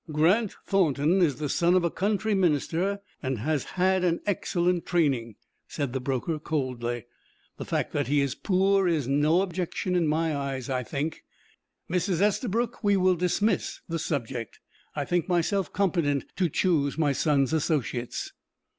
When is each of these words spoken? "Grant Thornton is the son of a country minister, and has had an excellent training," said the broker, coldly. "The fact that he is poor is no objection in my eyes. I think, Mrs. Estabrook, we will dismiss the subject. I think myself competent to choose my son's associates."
"Grant 0.11 0.55
Thornton 0.65 1.21
is 1.21 1.35
the 1.35 1.47
son 1.47 1.75
of 1.75 1.83
a 1.83 1.91
country 1.91 2.33
minister, 2.33 3.01
and 3.21 3.37
has 3.37 3.65
had 3.77 4.03
an 4.03 4.19
excellent 4.25 4.83
training," 4.83 5.35
said 5.67 5.93
the 5.93 5.99
broker, 5.99 6.39
coldly. 6.39 7.05
"The 7.57 7.65
fact 7.65 7.93
that 7.93 8.07
he 8.07 8.19
is 8.19 8.33
poor 8.33 8.87
is 8.87 9.07
no 9.07 9.41
objection 9.43 9.95
in 9.95 10.07
my 10.07 10.35
eyes. 10.35 10.71
I 10.71 10.81
think, 10.81 11.23
Mrs. 11.87 12.19
Estabrook, 12.19 12.83
we 12.83 12.97
will 12.97 13.13
dismiss 13.15 13.81
the 13.87 13.99
subject. 13.99 14.59
I 14.95 15.05
think 15.05 15.29
myself 15.29 15.71
competent 15.71 16.25
to 16.35 16.49
choose 16.49 16.97
my 16.97 17.11
son's 17.11 17.53
associates." 17.53 18.33